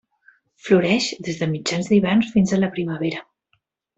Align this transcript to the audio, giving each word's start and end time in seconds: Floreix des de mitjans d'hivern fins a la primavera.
Floreix 0.67 1.09
des 1.27 1.37
de 1.41 1.49
mitjans 1.51 1.91
d'hivern 1.91 2.25
fins 2.31 2.53
a 2.57 2.61
la 2.65 2.73
primavera. 2.79 3.23